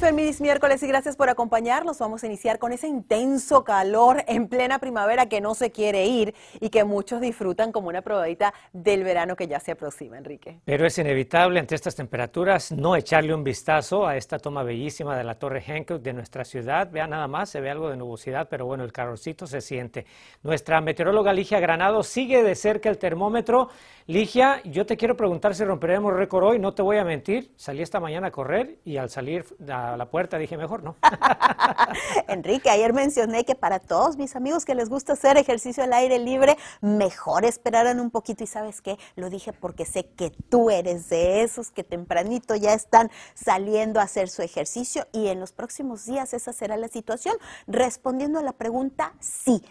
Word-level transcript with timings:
Feliz 0.00 0.40
miércoles 0.40 0.82
y 0.82 0.86
gracias 0.86 1.14
por 1.14 1.28
acompañarnos. 1.28 1.98
Vamos 1.98 2.24
a 2.24 2.26
iniciar 2.26 2.58
con 2.58 2.72
ese 2.72 2.88
intenso 2.88 3.64
calor 3.64 4.24
en 4.26 4.48
plena 4.48 4.78
primavera 4.78 5.26
que 5.26 5.42
no 5.42 5.54
se 5.54 5.70
quiere 5.70 6.06
ir 6.06 6.34
y 6.58 6.70
que 6.70 6.84
muchos 6.84 7.20
disfrutan 7.20 7.70
como 7.70 7.88
una 7.88 8.00
probadita 8.00 8.54
del 8.72 9.04
verano 9.04 9.36
que 9.36 9.46
ya 9.46 9.60
se 9.60 9.72
aproxima, 9.72 10.16
Enrique. 10.16 10.58
Pero 10.64 10.86
es 10.86 10.96
inevitable 10.96 11.60
ante 11.60 11.74
estas 11.74 11.96
temperaturas 11.96 12.72
no 12.72 12.96
echarle 12.96 13.34
un 13.34 13.44
vistazo 13.44 14.06
a 14.06 14.16
esta 14.16 14.38
toma 14.38 14.62
bellísima 14.62 15.18
de 15.18 15.22
la 15.22 15.34
Torre 15.34 15.60
Hancock 15.60 16.00
de 16.00 16.14
nuestra 16.14 16.46
ciudad. 16.46 16.90
Vea 16.90 17.06
nada 17.06 17.28
más, 17.28 17.50
se 17.50 17.60
ve 17.60 17.68
algo 17.68 17.90
de 17.90 17.98
nubosidad, 17.98 18.48
pero 18.48 18.64
bueno, 18.64 18.84
el 18.84 18.92
calorcito 18.92 19.46
se 19.46 19.60
siente. 19.60 20.06
Nuestra 20.42 20.80
meteoróloga 20.80 21.34
Ligia 21.34 21.60
Granado 21.60 22.02
sigue 22.02 22.42
de 22.42 22.54
cerca 22.54 22.88
el 22.88 22.96
termómetro. 22.96 23.68
Ligia, 24.06 24.62
yo 24.64 24.86
te 24.86 24.96
quiero 24.96 25.14
preguntar 25.14 25.54
si 25.54 25.62
romperemos 25.62 26.14
récord 26.14 26.44
hoy. 26.44 26.58
No 26.58 26.72
te 26.72 26.80
voy 26.80 26.96
a 26.96 27.04
mentir, 27.04 27.52
salí 27.56 27.82
esta 27.82 28.00
mañana 28.00 28.28
a 28.28 28.30
correr 28.30 28.78
y 28.82 28.96
al 28.96 29.10
salir 29.10 29.44
a 29.68 29.89
la 29.96 30.10
puerta 30.10 30.38
dije 30.38 30.56
mejor 30.56 30.82
no. 30.82 30.96
Enrique, 32.28 32.70
ayer 32.70 32.92
mencioné 32.92 33.44
que 33.44 33.54
para 33.54 33.78
todos 33.78 34.16
mis 34.16 34.36
amigos 34.36 34.64
que 34.64 34.74
les 34.74 34.88
gusta 34.88 35.14
hacer 35.14 35.36
ejercicio 35.36 35.84
al 35.84 35.92
aire 35.92 36.18
libre, 36.18 36.56
mejor 36.80 37.44
esperaran 37.44 38.00
un 38.00 38.10
poquito 38.10 38.44
y 38.44 38.46
sabes 38.46 38.80
qué, 38.80 38.98
lo 39.16 39.30
dije 39.30 39.52
porque 39.52 39.84
sé 39.84 40.04
que 40.04 40.30
tú 40.30 40.70
eres 40.70 41.08
de 41.08 41.42
esos 41.42 41.70
que 41.70 41.84
tempranito 41.84 42.54
ya 42.56 42.74
están 42.74 43.10
saliendo 43.34 44.00
a 44.00 44.04
hacer 44.04 44.28
su 44.28 44.42
ejercicio 44.42 45.06
y 45.12 45.28
en 45.28 45.40
los 45.40 45.52
próximos 45.52 46.06
días 46.06 46.34
esa 46.34 46.52
será 46.52 46.76
la 46.76 46.88
situación. 46.88 47.36
Respondiendo 47.66 48.38
a 48.38 48.42
la 48.42 48.52
pregunta, 48.52 49.14
sí 49.20 49.62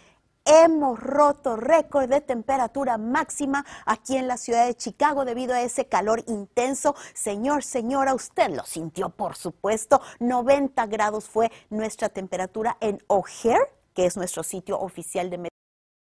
hemos 0.49 0.99
roto 0.99 1.55
récord 1.55 2.09
de 2.09 2.19
temperatura 2.21 2.97
máxima 2.97 3.63
aquí 3.85 4.17
en 4.17 4.27
la 4.27 4.37
ciudad 4.37 4.65
de 4.65 4.75
Chicago 4.75 5.23
debido 5.23 5.53
a 5.53 5.61
ese 5.61 5.85
calor 5.85 6.23
intenso. 6.27 6.95
Señor, 7.13 7.63
señora, 7.63 8.15
usted 8.15 8.49
lo 8.49 8.65
sintió, 8.65 9.09
por 9.09 9.35
supuesto. 9.35 10.01
90 10.19 10.87
grados 10.87 11.29
fue 11.29 11.51
nuestra 11.69 12.09
temperatura 12.09 12.77
en 12.81 12.97
O'Hare, 13.07 13.71
que 13.93 14.07
es 14.07 14.17
nuestro 14.17 14.41
sitio 14.41 14.79
oficial 14.79 15.29
de 15.29 15.49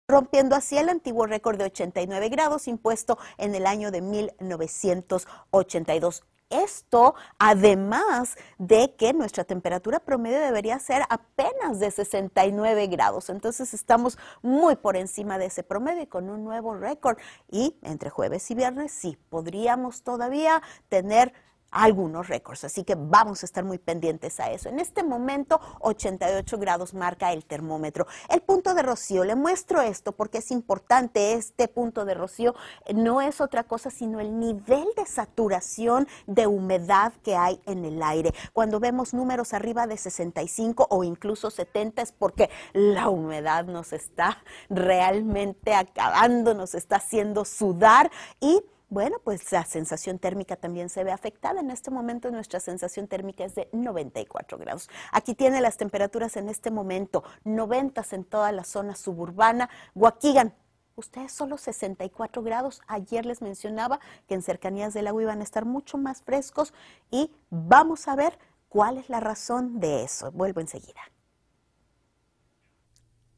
rompiendo 0.09 0.57
así 0.57 0.77
el 0.77 0.91
antiguo 0.91 1.27
récord 1.27 1.57
de 1.57 1.65
89 1.65 2.29
grados 2.29 2.69
impuesto 2.69 3.17
en 3.39 3.55
el 3.55 3.65
año 3.67 3.91
de 3.91 4.03
1982. 4.03 6.23
Esto, 6.51 7.15
además 7.39 8.37
de 8.59 8.95
que 8.97 9.13
nuestra 9.13 9.45
temperatura 9.45 9.99
promedio 9.99 10.41
debería 10.41 10.79
ser 10.79 11.03
apenas 11.09 11.81
de 11.81 11.91
69 11.91 12.87
grados. 12.87 13.31
Entonces 13.31 13.75
estamos 13.75 14.19
muy 14.43 14.77
por 14.77 14.97
encima 14.97 15.39
de 15.39 15.47
ese 15.47 15.63
promedio 15.63 16.03
y 16.03 16.07
con 16.07 16.31
un 16.31 16.45
nuevo 16.45 16.75
récord. 16.75 17.19
Y 17.51 17.77
entre 17.83 18.11
jueves 18.11 18.51
y 18.51 18.55
viernes 18.55 18.93
sí, 18.93 19.19
podríamos 19.31 20.03
todavía 20.03 20.63
tener 20.89 21.33
algunos 21.75 22.29
récords. 22.29 22.65
Así 22.65 22.85
que 22.85 22.95
vamos 22.95 23.43
a 23.43 23.47
estar 23.47 23.65
muy 23.65 23.79
pendientes 23.79 24.39
a 24.41 24.51
eso. 24.51 24.69
En 24.69 24.79
este 24.79 25.03
momento, 25.03 25.61
88 25.81 26.57
grados 26.59 26.95
marca 26.95 27.33
el 27.33 27.45
termómetro. 27.45 28.07
El 28.31 28.41
punto 28.41 28.75
de 28.75 28.83
rocío, 28.83 29.25
le 29.25 29.35
muestro 29.35 29.83
esto 29.83 30.13
porque 30.13 30.39
es 30.39 30.51
importante. 30.51 31.35
Este 31.35 31.69
punto 31.69 32.05
de 32.05 32.15
rocío 32.15 32.55
no 32.95 33.21
es 33.21 33.41
otra 33.41 33.65
cosa 33.65 33.91
sino 33.91 34.21
el 34.21 34.39
nivel 34.39 34.87
de 34.97 35.05
saturación 35.05 36.07
de 36.27 36.47
humedad 36.47 37.13
que 37.23 37.37
hay 37.37 37.61
en 37.67 37.85
el 37.85 38.03
aire. 38.03 38.33
Cuando 38.53 38.79
vemos 38.81 39.13
números 39.13 39.53
arriba 39.53 39.87
de 39.87 39.97
65 39.97 40.87
o 40.91 41.03
incluso 41.05 41.51
70 41.51 42.03
es 42.03 42.13
porque 42.13 42.51
la 42.73 43.09
humedad 43.09 43.65
nos 43.65 43.93
está 43.93 44.39
realmente 44.71 45.75
acabando, 45.75 46.55
nos 46.55 46.75
está 46.75 46.97
haciendo 46.97 47.45
sudar 47.45 48.11
y 48.41 48.63
bueno, 48.89 49.19
pues 49.25 49.51
la 49.51 49.65
sensación 49.65 50.19
térmica 50.19 50.57
también 50.57 50.89
se 50.89 51.05
ve 51.05 51.13
afectada. 51.13 51.61
En 51.61 51.71
este 51.71 51.91
momento 51.91 52.31
nuestra 52.31 52.61
sensación 52.61 53.09
térmica 53.09 53.45
es 53.45 53.55
de 53.55 53.69
94 53.73 54.59
grados. 54.59 54.89
Aquí 55.13 55.35
tiene 55.35 55.61
las 55.61 55.77
temperaturas 55.77 56.37
en 56.37 56.49
este 56.49 56.71
momento, 56.71 57.25
90 57.45 58.05
en 58.13 58.25
toda 58.25 58.53
la 58.53 58.65
zona 58.65 58.95
suburbana. 58.95 59.71
Waukegan, 59.95 60.55
ustedes 60.97 61.33
solo 61.33 61.59
64 61.59 62.43
grados. 62.43 62.83
Ayer 62.87 63.27
les 63.27 63.43
mencionaba 63.43 64.01
que 64.29 64.35
en 64.35 64.43
cercanías 64.43 64.95
del 64.95 65.07
agua 65.07 65.23
iban 65.23 65.41
a 65.41 65.45
estar 65.45 65.65
mucho 65.65 65.99
más 65.99 66.23
frescos 66.23 66.75
y 67.11 67.31
vamos 67.51 68.09
a 68.09 68.17
ver 68.17 68.39
cuál 68.69 68.99
es 68.99 69.09
la 69.09 69.21
razón 69.21 69.81
de 69.81 70.05
eso. 70.05 70.31
Vuelvo 70.33 70.61
enseguida. 70.61 71.01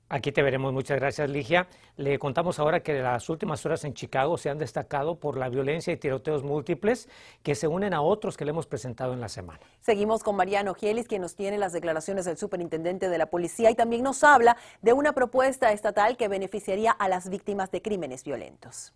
Aquí 0.09 0.31
te 0.31 0.43
veremos. 0.43 0.72
Muchas 0.72 1.00
gracias, 1.00 1.28
Ligia. 1.28 1.67
Le 1.97 2.19
contamos 2.19 2.61
ahora 2.61 2.81
que 2.81 2.94
las 2.94 3.28
últimas 3.28 3.65
horas 3.67 3.84
en 3.84 3.93
Chicago 3.93 4.39
se 4.39 4.50
han 4.50 4.59
destacado 4.59 5.19
por 5.19 5.37
la 5.37 5.49
violencia 5.49 5.93
y 5.93 5.97
tiroteos 5.97 6.44
múltiples 6.44 7.09
que 7.43 7.56
se 7.56 7.67
unen 7.67 7.93
a 7.93 8.03
otros 8.03 8.37
que 8.37 8.45
le 8.45 8.50
hemos 8.50 8.66
presentado 8.66 9.15
en 9.15 9.21
la 9.21 9.28
semana. 9.28 9.61
Seguimos 9.81 10.22
con 10.22 10.37
Mariano 10.37 10.75
Gielis, 10.75 11.09
quien 11.09 11.22
nos 11.22 11.34
tiene 11.34 11.59
las 11.59 11.72
declaraciones 11.72 12.25
del 12.25 12.37
superintendente 12.37 13.09
de 13.09 13.19
la 13.19 13.27
policía 13.27 13.71
y 13.71 13.75
también 13.75 14.05
nos 14.05 14.22
habla 14.22 14.56
de 14.81 14.93
una 14.93 15.12
propuesta 15.12 15.72
estatal 15.72 16.16
que 16.16 16.28
beneficiaría 16.28 16.93
a 16.93 17.09
las 17.09 17.28
víctimas 17.28 17.72
de 17.72 17.83
crímenes 17.83 18.22
violentos. 18.22 18.93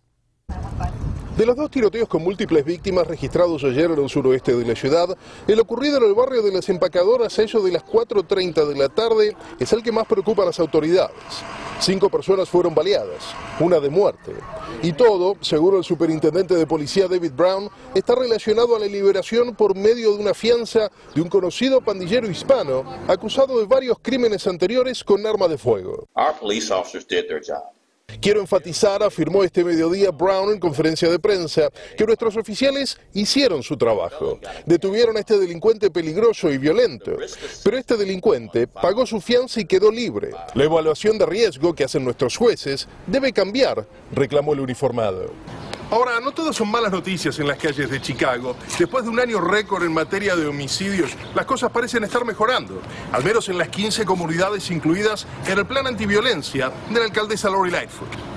De 1.37 1.45
los 1.45 1.55
dos 1.55 1.71
tiroteos 1.71 2.09
con 2.09 2.23
múltiples 2.23 2.65
víctimas 2.65 3.07
registrados 3.07 3.63
ayer 3.63 3.89
en 3.89 3.99
el 3.99 4.09
suroeste 4.09 4.53
de 4.53 4.65
la 4.65 4.75
ciudad, 4.75 5.17
el 5.47 5.59
ocurrido 5.61 5.97
en 5.97 6.03
el 6.03 6.13
barrio 6.13 6.41
de 6.41 6.51
las 6.51 6.67
empacadoras 6.67 7.39
a 7.39 7.43
eso 7.43 7.61
de 7.61 7.71
las 7.71 7.85
4.30 7.85 8.67
de 8.67 8.75
la 8.75 8.89
tarde 8.89 9.35
es 9.57 9.71
el 9.71 9.81
que 9.81 9.93
más 9.93 10.05
preocupa 10.05 10.43
a 10.43 10.47
las 10.47 10.59
autoridades. 10.59 11.15
Cinco 11.79 12.09
personas 12.09 12.49
fueron 12.49 12.75
baleadas, 12.75 13.33
una 13.61 13.79
de 13.79 13.89
muerte. 13.89 14.33
Y 14.83 14.91
todo, 14.91 15.37
seguro 15.39 15.77
el 15.77 15.85
superintendente 15.85 16.53
de 16.53 16.67
policía 16.67 17.07
David 17.07 17.31
Brown, 17.33 17.69
está 17.95 18.13
relacionado 18.13 18.75
a 18.75 18.79
la 18.79 18.85
liberación 18.85 19.55
por 19.55 19.73
medio 19.73 20.13
de 20.13 20.21
una 20.21 20.33
fianza 20.33 20.91
de 21.15 21.21
un 21.21 21.29
conocido 21.29 21.79
pandillero 21.79 22.29
hispano 22.29 22.83
acusado 23.07 23.57
de 23.57 23.65
varios 23.65 23.97
crímenes 24.01 24.45
anteriores 24.47 25.01
con 25.03 25.25
arma 25.25 25.47
de 25.47 25.57
fuego. 25.57 26.09
Quiero 28.19 28.41
enfatizar, 28.41 29.03
afirmó 29.03 29.43
este 29.43 29.63
mediodía 29.63 30.11
Brown 30.11 30.51
en 30.51 30.59
conferencia 30.59 31.09
de 31.09 31.19
prensa, 31.19 31.69
que 31.97 32.05
nuestros 32.05 32.35
oficiales 32.35 32.97
hicieron 33.13 33.63
su 33.63 33.77
trabajo. 33.77 34.39
Detuvieron 34.65 35.17
a 35.17 35.19
este 35.21 35.39
delincuente 35.39 35.89
peligroso 35.89 36.51
y 36.51 36.57
violento, 36.57 37.15
pero 37.63 37.77
este 37.77 37.97
delincuente 37.97 38.67
pagó 38.67 39.05
su 39.05 39.21
fianza 39.21 39.59
y 39.61 39.65
quedó 39.65 39.91
libre. 39.91 40.31
La 40.55 40.63
evaluación 40.63 41.17
de 41.17 41.25
riesgo 41.25 41.73
que 41.73 41.83
hacen 41.83 42.03
nuestros 42.03 42.35
jueces 42.35 42.87
debe 43.07 43.31
cambiar, 43.31 43.87
reclamó 44.11 44.53
el 44.53 44.59
uniformado. 44.59 45.31
Ahora, 45.91 46.21
no 46.21 46.31
todas 46.31 46.55
son 46.55 46.71
malas 46.71 46.89
noticias 46.89 47.37
en 47.39 47.49
las 47.49 47.57
calles 47.57 47.89
de 47.89 48.01
Chicago. 48.01 48.55
Después 48.79 49.03
de 49.03 49.09
un 49.09 49.19
año 49.19 49.41
récord 49.41 49.83
en 49.83 49.93
materia 49.93 50.37
de 50.37 50.47
homicidios, 50.47 51.11
las 51.35 51.45
cosas 51.45 51.69
parecen 51.69 52.05
estar 52.05 52.23
mejorando, 52.23 52.81
al 53.11 53.25
menos 53.25 53.49
en 53.49 53.57
las 53.57 53.67
15 53.67 54.05
comunidades 54.05 54.71
incluidas 54.71 55.27
en 55.45 55.59
el 55.59 55.65
plan 55.65 55.85
antiviolencia 55.85 56.71
de 56.89 56.97
la 56.97 57.05
alcaldesa 57.07 57.49
Lori 57.49 57.71
Lightfoot. 57.71 58.30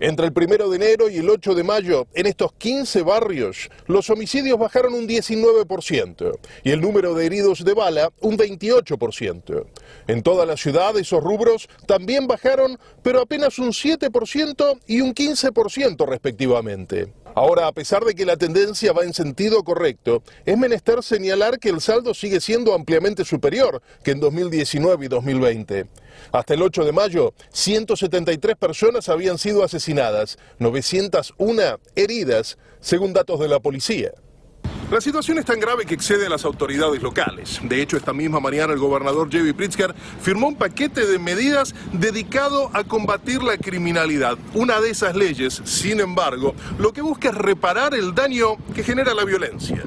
Entre 0.00 0.24
el 0.24 0.32
primero 0.32 0.70
de 0.70 0.76
enero 0.76 1.10
y 1.10 1.18
el 1.18 1.28
8 1.28 1.54
de 1.54 1.62
mayo, 1.62 2.06
en 2.14 2.24
estos 2.24 2.54
15 2.54 3.02
barrios, 3.02 3.68
los 3.86 4.08
homicidios 4.08 4.58
bajaron 4.58 4.94
un 4.94 5.06
19% 5.06 6.38
y 6.64 6.70
el 6.70 6.80
número 6.80 7.14
de 7.14 7.26
heridos 7.26 7.62
de 7.64 7.74
bala 7.74 8.10
un 8.20 8.38
28%. 8.38 9.66
En 10.06 10.22
toda 10.22 10.46
la 10.46 10.56
ciudad 10.56 10.96
esos 10.96 11.22
rubros 11.22 11.68
también 11.86 12.26
bajaron, 12.26 12.78
pero 13.02 13.20
apenas 13.20 13.58
un 13.58 13.72
7% 13.72 14.80
y 14.86 15.02
un 15.02 15.14
15% 15.14 16.06
respectivamente. 16.08 17.12
Ahora, 17.34 17.68
a 17.68 17.72
pesar 17.72 18.04
de 18.04 18.14
que 18.14 18.26
la 18.26 18.36
tendencia 18.36 18.92
va 18.92 19.04
en 19.04 19.14
sentido 19.14 19.62
correcto, 19.62 20.22
es 20.44 20.58
menester 20.58 21.02
señalar 21.02 21.58
que 21.58 21.68
el 21.68 21.80
saldo 21.80 22.12
sigue 22.12 22.40
siendo 22.40 22.74
ampliamente 22.74 23.24
superior 23.24 23.82
que 24.02 24.10
en 24.10 24.20
2019 24.20 25.04
y 25.04 25.08
2020. 25.08 25.86
Hasta 26.32 26.54
el 26.54 26.62
8 26.62 26.84
de 26.84 26.92
mayo, 26.92 27.34
173 27.52 28.56
personas 28.56 29.08
habían 29.08 29.38
sido 29.38 29.62
asesinadas, 29.62 30.38
901 30.58 31.62
heridas, 31.94 32.58
según 32.80 33.12
datos 33.12 33.38
de 33.38 33.48
la 33.48 33.60
policía. 33.60 34.12
La 34.90 35.00
situación 35.00 35.38
es 35.38 35.44
tan 35.44 35.60
grave 35.60 35.86
que 35.86 35.94
excede 35.94 36.26
a 36.26 36.28
las 36.28 36.44
autoridades 36.44 37.00
locales. 37.00 37.60
De 37.62 37.80
hecho, 37.80 37.96
esta 37.96 38.12
misma 38.12 38.40
mañana 38.40 38.72
el 38.72 38.80
gobernador 38.80 39.30
Jevi 39.30 39.52
Pritzker 39.52 39.94
firmó 40.20 40.48
un 40.48 40.56
paquete 40.56 41.06
de 41.06 41.20
medidas 41.20 41.76
dedicado 41.92 42.70
a 42.72 42.82
combatir 42.82 43.40
la 43.40 43.56
criminalidad. 43.56 44.36
Una 44.52 44.80
de 44.80 44.90
esas 44.90 45.14
leyes, 45.14 45.62
sin 45.64 46.00
embargo, 46.00 46.56
lo 46.80 46.92
que 46.92 47.02
busca 47.02 47.28
es 47.28 47.36
reparar 47.36 47.94
el 47.94 48.16
daño 48.16 48.56
que 48.74 48.82
genera 48.82 49.14
la 49.14 49.24
violencia. 49.24 49.84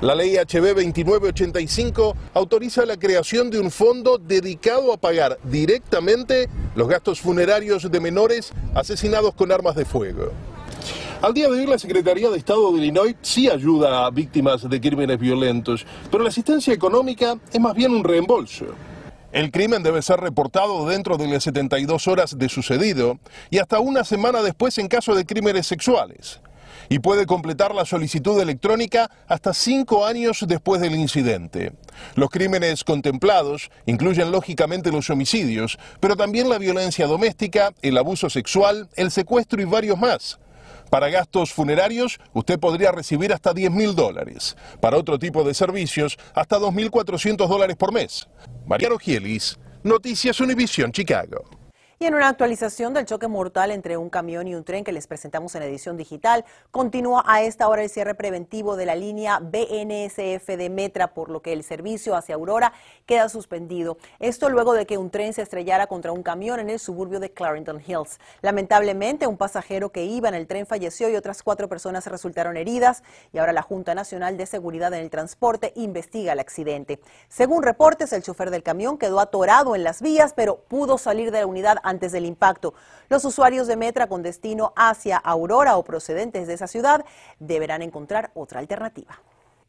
La 0.00 0.14
ley 0.14 0.36
HB 0.36 0.76
2985 0.76 2.16
autoriza 2.32 2.86
la 2.86 2.96
creación 2.96 3.50
de 3.50 3.60
un 3.60 3.70
fondo 3.70 4.16
dedicado 4.16 4.94
a 4.94 4.96
pagar 4.96 5.38
directamente 5.44 6.48
los 6.74 6.88
gastos 6.88 7.20
funerarios 7.20 7.90
de 7.90 8.00
menores 8.00 8.52
asesinados 8.74 9.34
con 9.34 9.52
armas 9.52 9.76
de 9.76 9.84
fuego. 9.84 10.32
Al 11.20 11.34
día 11.34 11.48
de 11.48 11.58
hoy, 11.58 11.66
la 11.66 11.80
Secretaría 11.80 12.30
de 12.30 12.38
Estado 12.38 12.70
de 12.70 12.78
Illinois 12.78 13.16
sí 13.22 13.50
ayuda 13.50 14.06
a 14.06 14.10
víctimas 14.10 14.70
de 14.70 14.80
crímenes 14.80 15.18
violentos, 15.18 15.84
pero 16.12 16.22
la 16.22 16.28
asistencia 16.28 16.72
económica 16.72 17.36
es 17.52 17.58
más 17.58 17.74
bien 17.74 17.90
un 17.90 18.04
reembolso. 18.04 18.66
El 19.32 19.50
crimen 19.50 19.82
debe 19.82 20.00
ser 20.00 20.20
reportado 20.20 20.86
dentro 20.86 21.16
de 21.16 21.26
las 21.26 21.42
72 21.42 22.06
horas 22.06 22.38
de 22.38 22.48
sucedido 22.48 23.18
y 23.50 23.58
hasta 23.58 23.80
una 23.80 24.04
semana 24.04 24.42
después 24.42 24.78
en 24.78 24.86
caso 24.86 25.16
de 25.16 25.26
crímenes 25.26 25.66
sexuales. 25.66 26.40
Y 26.88 27.00
puede 27.00 27.26
completar 27.26 27.74
la 27.74 27.84
solicitud 27.84 28.40
electrónica 28.40 29.10
hasta 29.26 29.52
cinco 29.54 30.06
años 30.06 30.44
después 30.46 30.80
del 30.80 30.94
incidente. 30.94 31.72
Los 32.14 32.30
crímenes 32.30 32.84
contemplados 32.84 33.72
incluyen 33.86 34.30
lógicamente 34.30 34.92
los 34.92 35.10
homicidios, 35.10 35.80
pero 35.98 36.14
también 36.14 36.48
la 36.48 36.58
violencia 36.58 37.08
doméstica, 37.08 37.72
el 37.82 37.98
abuso 37.98 38.30
sexual, 38.30 38.88
el 38.94 39.10
secuestro 39.10 39.60
y 39.60 39.64
varios 39.64 39.98
más. 39.98 40.38
Para 40.90 41.08
gastos 41.08 41.52
funerarios, 41.52 42.18
usted 42.32 42.58
podría 42.58 42.92
recibir 42.92 43.32
hasta 43.32 43.52
10 43.52 43.70
mil 43.70 43.94
dólares. 43.94 44.56
Para 44.80 44.96
otro 44.96 45.18
tipo 45.18 45.44
de 45.44 45.54
servicios, 45.54 46.18
hasta 46.34 46.58
2.400 46.58 47.48
dólares 47.48 47.76
por 47.76 47.92
mes. 47.92 48.28
María 48.66 48.88
Rogielis, 48.88 49.58
Noticias 49.82 50.40
Univisión 50.40 50.92
Chicago. 50.92 51.57
Y 52.00 52.06
en 52.06 52.14
una 52.14 52.28
actualización 52.28 52.94
del 52.94 53.06
choque 53.06 53.26
mortal 53.26 53.72
entre 53.72 53.96
un 53.96 54.08
camión 54.08 54.46
y 54.46 54.54
un 54.54 54.62
tren 54.62 54.84
que 54.84 54.92
les 54.92 55.08
presentamos 55.08 55.56
en 55.56 55.64
edición 55.64 55.96
digital, 55.96 56.44
continúa 56.70 57.24
a 57.26 57.42
esta 57.42 57.66
hora 57.66 57.82
el 57.82 57.90
cierre 57.90 58.14
preventivo 58.14 58.76
de 58.76 58.86
la 58.86 58.94
línea 58.94 59.40
BNSF 59.40 60.46
de 60.46 60.70
Metra, 60.70 61.12
por 61.12 61.28
lo 61.28 61.42
que 61.42 61.52
el 61.52 61.64
servicio 61.64 62.14
hacia 62.14 62.36
Aurora 62.36 62.72
queda 63.04 63.28
suspendido. 63.28 63.98
Esto 64.20 64.48
luego 64.48 64.74
de 64.74 64.86
que 64.86 64.96
un 64.96 65.10
tren 65.10 65.32
se 65.32 65.42
estrellara 65.42 65.88
contra 65.88 66.12
un 66.12 66.22
camión 66.22 66.60
en 66.60 66.70
el 66.70 66.78
suburbio 66.78 67.18
de 67.18 67.32
Clarendon 67.32 67.82
Hills. 67.84 68.20
Lamentablemente, 68.42 69.26
un 69.26 69.36
pasajero 69.36 69.90
que 69.90 70.04
iba 70.04 70.28
en 70.28 70.36
el 70.36 70.46
tren 70.46 70.66
falleció 70.66 71.08
y 71.08 71.16
otras 71.16 71.42
cuatro 71.42 71.68
personas 71.68 72.06
resultaron 72.06 72.56
heridas 72.56 73.02
y 73.32 73.38
ahora 73.38 73.52
la 73.52 73.62
Junta 73.62 73.96
Nacional 73.96 74.36
de 74.36 74.46
Seguridad 74.46 74.94
en 74.94 75.00
el 75.00 75.10
Transporte 75.10 75.72
investiga 75.74 76.34
el 76.34 76.38
accidente. 76.38 77.00
Según 77.28 77.64
reportes, 77.64 78.12
el 78.12 78.22
chofer 78.22 78.52
del 78.52 78.62
camión 78.62 78.98
quedó 78.98 79.18
atorado 79.18 79.74
en 79.74 79.82
las 79.82 80.00
vías, 80.00 80.32
pero 80.32 80.58
pudo 80.58 80.96
salir 80.96 81.32
de 81.32 81.40
la 81.40 81.46
unidad 81.48 81.78
antes 81.88 82.12
del 82.12 82.26
impacto. 82.26 82.74
Los 83.08 83.24
usuarios 83.24 83.66
de 83.66 83.76
Metra 83.76 84.06
con 84.06 84.22
destino 84.22 84.72
hacia 84.76 85.16
Aurora 85.16 85.76
o 85.76 85.84
procedentes 85.84 86.46
de 86.46 86.54
esa 86.54 86.66
ciudad 86.66 87.04
deberán 87.38 87.82
encontrar 87.82 88.30
otra 88.34 88.60
alternativa. 88.60 89.20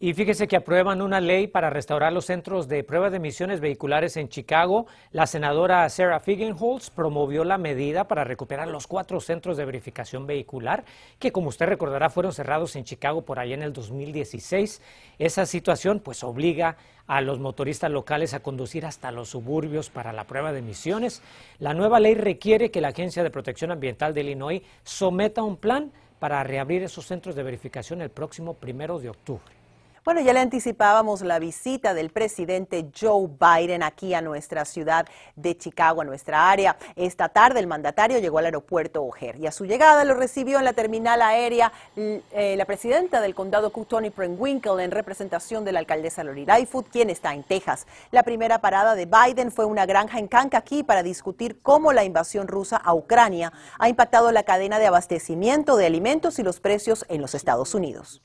Y 0.02 0.14
fíjese 0.14 0.48
que 0.48 0.56
aprueban 0.56 1.02
una 1.02 1.20
ley 1.20 1.48
para 1.48 1.70
restaurar 1.70 2.14
los 2.14 2.24
centros 2.24 2.70
de 2.70 2.86
prueba 2.86 3.10
de 3.10 3.18
emisiones 3.18 3.60
vehiculares 3.60 4.16
en 4.16 4.30
Chicago. 4.30 4.88
La 5.12 5.28
senadora 5.28 5.90
Sarah 5.90 6.22
Figgenholz 6.22 6.90
promovió 6.90 7.44
la 7.44 7.58
medida 7.58 8.08
para 8.08 8.24
recuperar 8.24 8.70
los 8.70 8.88
cuatro 8.88 9.20
centros 9.20 9.58
de 9.58 9.66
verificación 9.66 10.26
vehicular 10.26 10.86
que, 11.20 11.34
como 11.34 11.50
usted 11.50 11.66
recordará, 11.66 12.10
fueron 12.10 12.32
cerrados 12.32 12.78
en 12.78 12.86
Chicago 12.86 13.24
por 13.24 13.40
ahí 13.40 13.52
en 13.52 13.62
el 13.62 13.74
2016. 13.74 14.82
Esa 15.18 15.46
situación 15.46 16.00
pues 16.00 16.24
obliga 16.24 16.78
a 17.06 17.20
los 17.20 17.40
motoristas 17.40 17.92
locales 17.92 18.34
a 18.34 18.40
conducir 18.40 18.86
hasta 18.86 19.12
los 19.12 19.28
suburbios 19.28 19.90
para 19.90 20.14
la 20.14 20.24
prueba 20.24 20.54
de 20.54 20.60
emisiones. 20.60 21.22
La 21.58 21.74
nueva 21.74 22.00
ley 22.00 22.14
requiere 22.14 22.72
que 22.72 22.80
la 22.80 22.90
Agencia 22.90 23.22
de 23.22 23.32
Protección 23.32 23.70
Ambiental 23.70 24.14
de 24.14 24.22
Illinois 24.22 24.62
someta 24.82 25.44
un 25.44 25.58
plan 25.58 25.92
para 26.20 26.42
reabrir 26.46 26.84
esos 26.84 27.06
centros 27.06 27.36
de 27.36 27.44
verificación 27.44 28.02
el 28.02 28.12
próximo 28.12 28.54
primero 28.54 28.98
de 28.98 29.10
octubre. 29.10 29.59
Bueno, 30.10 30.22
ya 30.22 30.34
le 30.34 30.40
anticipábamos 30.40 31.22
la 31.22 31.38
visita 31.38 31.94
del 31.94 32.10
presidente 32.10 32.90
Joe 33.00 33.28
Biden 33.28 33.84
aquí 33.84 34.16
a 34.16 34.22
nuestra 34.22 34.66
ciudad 34.66 35.06
de 35.36 35.56
Chicago, 35.56 36.02
a 36.02 36.04
nuestra 36.04 36.50
área. 36.50 36.78
Esta 36.96 37.30
tarde 37.30 37.60
el 37.60 37.68
mandatario 37.68 38.18
llegó 38.18 38.40
al 38.40 38.46
aeropuerto 38.46 39.04
O'Hare 39.04 39.38
y 39.38 39.46
a 39.46 39.52
su 39.52 39.66
llegada 39.66 40.04
lo 40.06 40.16
recibió 40.16 40.58
en 40.58 40.66
la 40.66 40.74
terminal 40.74 41.22
aérea 41.22 41.72
eh, 41.96 42.56
la 42.58 42.66
presidenta 42.66 43.22
del 43.22 43.36
condado 43.36 43.72
Cook, 43.72 43.88
Tony 43.88 44.10
Prenwinkle, 44.10 44.84
en 44.84 44.90
representación 44.90 45.64
de 45.64 45.74
la 45.74 45.78
alcaldesa 45.78 46.24
Lori 46.24 46.44
Lightfoot, 46.44 46.90
quien 46.90 47.12
está 47.12 47.36
en 47.36 47.44
Texas. 47.44 47.86
La 48.10 48.24
primera 48.24 48.62
parada 48.62 48.96
de 48.96 49.06
Biden 49.06 49.52
fue 49.52 49.66
una 49.66 49.86
granja 49.86 50.18
en 50.18 50.28
Kankakee 50.28 50.82
para 50.82 51.04
discutir 51.04 51.62
cómo 51.62 51.94
la 51.94 52.04
invasión 52.04 52.48
rusa 52.48 52.78
a 52.78 52.96
Ucrania 52.96 53.54
ha 53.78 53.90
impactado 53.90 54.32
la 54.32 54.42
cadena 54.42 54.80
de 54.80 54.88
abastecimiento 54.88 55.78
de 55.78 55.86
alimentos 55.86 56.40
y 56.40 56.42
los 56.42 56.60
precios 56.60 57.06
en 57.10 57.22
los 57.22 57.36
Estados 57.36 57.76
Unidos. 57.76 58.24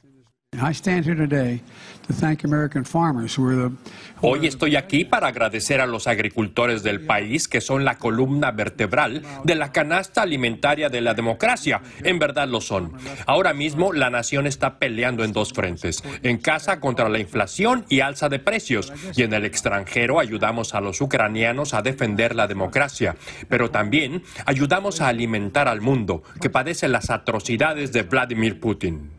Hoy 4.20 4.46
estoy 4.46 4.76
aquí 4.76 5.04
para 5.04 5.28
agradecer 5.28 5.80
a 5.80 5.86
los 5.86 6.06
agricultores 6.06 6.82
del 6.82 7.00
país 7.00 7.48
que 7.48 7.60
son 7.60 7.84
la 7.84 7.98
columna 7.98 8.50
vertebral 8.50 9.22
de 9.44 9.54
la 9.54 9.72
canasta 9.72 10.22
alimentaria 10.22 10.88
de 10.88 11.00
la 11.00 11.14
democracia. 11.14 11.80
En 12.02 12.18
verdad 12.18 12.48
lo 12.48 12.60
son. 12.60 12.92
Ahora 13.26 13.54
mismo 13.54 13.92
la 13.92 14.10
nación 14.10 14.46
está 14.46 14.78
peleando 14.78 15.24
en 15.24 15.32
dos 15.32 15.52
frentes. 15.52 16.02
En 16.22 16.38
casa 16.38 16.78
contra 16.80 17.08
la 17.08 17.18
inflación 17.18 17.84
y 17.88 18.00
alza 18.00 18.28
de 18.28 18.38
precios. 18.38 18.92
Y 19.16 19.22
en 19.22 19.32
el 19.32 19.44
extranjero 19.44 20.20
ayudamos 20.20 20.74
a 20.74 20.80
los 20.80 21.00
ucranianos 21.00 21.74
a 21.74 21.82
defender 21.82 22.34
la 22.34 22.46
democracia. 22.46 23.16
Pero 23.48 23.70
también 23.70 24.22
ayudamos 24.46 25.00
a 25.00 25.08
alimentar 25.08 25.68
al 25.68 25.80
mundo 25.80 26.22
que 26.40 26.50
padece 26.50 26.88
las 26.88 27.10
atrocidades 27.10 27.92
de 27.92 28.02
Vladimir 28.02 28.60
Putin. 28.60 29.13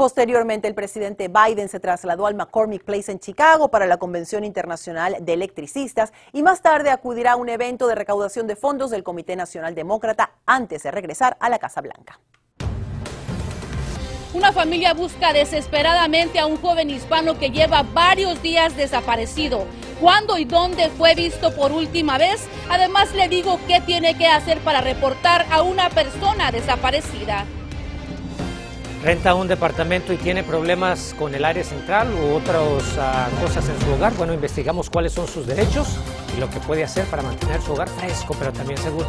Posteriormente, 0.00 0.66
el 0.66 0.74
presidente 0.74 1.28
Biden 1.28 1.68
se 1.68 1.78
trasladó 1.78 2.26
al 2.26 2.34
McCormick 2.34 2.84
Place 2.84 3.12
en 3.12 3.20
Chicago 3.20 3.68
para 3.68 3.84
la 3.84 3.98
Convención 3.98 4.44
Internacional 4.44 5.18
de 5.20 5.34
Electricistas 5.34 6.14
y 6.32 6.42
más 6.42 6.62
tarde 6.62 6.88
acudirá 6.88 7.32
a 7.32 7.36
un 7.36 7.50
evento 7.50 7.86
de 7.86 7.96
recaudación 7.96 8.46
de 8.46 8.56
fondos 8.56 8.90
del 8.90 9.02
Comité 9.02 9.36
Nacional 9.36 9.74
Demócrata 9.74 10.30
antes 10.46 10.84
de 10.84 10.90
regresar 10.90 11.36
a 11.38 11.50
la 11.50 11.58
Casa 11.58 11.82
Blanca. 11.82 12.18
Una 14.32 14.52
familia 14.52 14.94
busca 14.94 15.34
desesperadamente 15.34 16.38
a 16.38 16.46
un 16.46 16.56
joven 16.56 16.88
hispano 16.88 17.38
que 17.38 17.50
lleva 17.50 17.82
varios 17.82 18.40
días 18.40 18.74
desaparecido. 18.78 19.66
¿Cuándo 20.00 20.38
y 20.38 20.46
dónde 20.46 20.88
fue 20.88 21.14
visto 21.14 21.54
por 21.54 21.72
última 21.72 22.16
vez? 22.16 22.48
Además 22.70 23.14
le 23.14 23.28
digo 23.28 23.60
qué 23.68 23.82
tiene 23.82 24.16
que 24.16 24.28
hacer 24.28 24.60
para 24.60 24.80
reportar 24.80 25.44
a 25.50 25.60
una 25.60 25.90
persona 25.90 26.50
desaparecida 26.50 27.44
renta 29.02 29.34
un 29.34 29.48
departamento 29.48 30.12
y 30.12 30.16
tiene 30.16 30.42
problemas 30.42 31.14
con 31.18 31.34
el 31.34 31.44
área 31.44 31.64
central 31.64 32.08
u 32.12 32.34
otras 32.34 32.62
ah, 32.98 33.28
cosas 33.40 33.68
en 33.68 33.80
su 33.80 33.92
hogar, 33.92 34.12
bueno, 34.14 34.34
investigamos 34.34 34.90
cuáles 34.90 35.12
son 35.12 35.26
sus 35.26 35.46
derechos 35.46 35.88
y 36.36 36.40
lo 36.40 36.50
que 36.50 36.60
puede 36.60 36.84
hacer 36.84 37.04
para 37.06 37.22
mantener 37.22 37.60
su 37.62 37.72
hogar 37.72 37.88
fresco, 37.88 38.36
pero 38.38 38.52
también 38.52 38.78
seguro. 38.78 39.08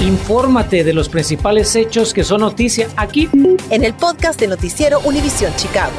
Infórmate 0.00 0.84
de 0.84 0.92
los 0.92 1.08
principales 1.08 1.74
hechos 1.74 2.12
que 2.12 2.24
son 2.24 2.42
noticia 2.42 2.88
aquí 2.96 3.30
en 3.70 3.84
el 3.84 3.94
podcast 3.94 4.38
de 4.38 4.48
Noticiero 4.48 5.00
Univisión 5.00 5.54
Chicago. 5.56 5.92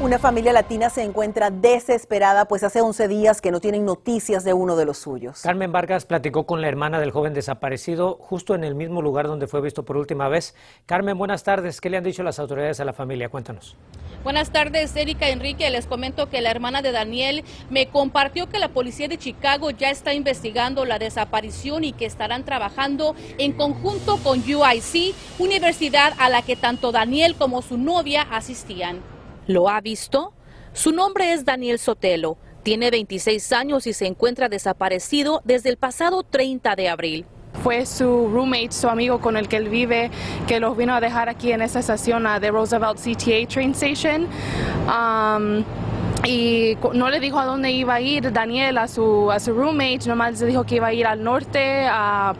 Una 0.00 0.20
familia 0.20 0.52
latina 0.52 0.90
se 0.90 1.02
encuentra 1.02 1.50
desesperada, 1.50 2.44
pues 2.44 2.62
hace 2.62 2.80
11 2.80 3.08
días 3.08 3.40
que 3.40 3.50
no 3.50 3.58
tienen 3.58 3.84
noticias 3.84 4.44
de 4.44 4.52
uno 4.52 4.76
de 4.76 4.84
los 4.84 4.98
suyos. 4.98 5.40
Carmen 5.42 5.72
Vargas 5.72 6.06
platicó 6.06 6.46
con 6.46 6.60
la 6.60 6.68
hermana 6.68 7.00
del 7.00 7.10
joven 7.10 7.34
desaparecido 7.34 8.16
justo 8.20 8.54
en 8.54 8.62
el 8.62 8.76
mismo 8.76 9.02
lugar 9.02 9.26
donde 9.26 9.48
fue 9.48 9.60
visto 9.60 9.84
por 9.84 9.96
última 9.96 10.28
vez. 10.28 10.54
Carmen, 10.86 11.18
buenas 11.18 11.42
tardes. 11.42 11.80
¿Qué 11.80 11.90
le 11.90 11.96
han 11.96 12.04
dicho 12.04 12.22
las 12.22 12.38
autoridades 12.38 12.78
a 12.78 12.84
la 12.84 12.92
familia? 12.92 13.28
Cuéntanos. 13.28 13.76
Buenas 14.22 14.52
tardes, 14.52 14.94
Erika 14.94 15.30
Enrique. 15.30 15.68
Les 15.68 15.88
comento 15.88 16.30
que 16.30 16.42
la 16.42 16.52
hermana 16.52 16.80
de 16.80 16.92
Daniel 16.92 17.42
me 17.68 17.88
compartió 17.88 18.48
que 18.48 18.60
la 18.60 18.68
policía 18.68 19.08
de 19.08 19.18
Chicago 19.18 19.72
ya 19.72 19.90
está 19.90 20.14
investigando 20.14 20.84
la 20.84 21.00
desaparición 21.00 21.82
y 21.82 21.92
que 21.92 22.06
estarán 22.06 22.44
trabajando 22.44 23.16
en 23.36 23.52
conjunto 23.52 24.18
con 24.18 24.38
UIC, 24.38 25.16
universidad 25.40 26.12
a 26.20 26.28
la 26.28 26.42
que 26.42 26.54
tanto 26.54 26.92
Daniel 26.92 27.34
como 27.34 27.62
su 27.62 27.76
novia 27.76 28.22
asistían. 28.30 29.17
¿Lo 29.48 29.70
ha 29.70 29.80
visto? 29.80 30.34
Su 30.74 30.92
nombre 30.92 31.32
es 31.32 31.46
Daniel 31.46 31.78
Sotelo. 31.78 32.36
Tiene 32.62 32.90
26 32.90 33.50
años 33.52 33.86
y 33.86 33.94
se 33.94 34.06
encuentra 34.06 34.50
desaparecido 34.50 35.40
desde 35.42 35.70
el 35.70 35.78
pasado 35.78 36.22
30 36.22 36.76
de 36.76 36.88
abril. 36.90 37.26
Fue 37.62 37.86
su 37.86 38.28
roommate, 38.28 38.72
su 38.72 38.90
amigo 38.90 39.22
con 39.22 39.38
el 39.38 39.48
que 39.48 39.56
él 39.56 39.70
vive, 39.70 40.10
que 40.46 40.60
los 40.60 40.76
vino 40.76 40.94
a 40.94 41.00
dejar 41.00 41.30
aquí 41.30 41.50
en 41.50 41.62
esta 41.62 41.78
estación 41.78 42.24
de 42.24 42.50
Roosevelt 42.50 42.98
CTA 42.98 43.48
Train 43.48 43.70
Station. 43.70 44.26
Um, 44.86 45.64
y 46.26 46.76
no 46.92 47.08
le 47.08 47.18
dijo 47.18 47.38
a 47.38 47.46
dónde 47.46 47.70
iba 47.70 47.94
a 47.94 48.00
ir 48.02 48.30
Daniel 48.30 48.76
a 48.76 48.86
su 48.86 49.30
roommate, 49.46 50.00
nomás 50.08 50.38
le 50.42 50.48
dijo 50.48 50.64
que 50.64 50.76
iba 50.76 50.88
a 50.88 50.92
ir 50.92 51.06
al 51.06 51.24
norte. 51.24 51.86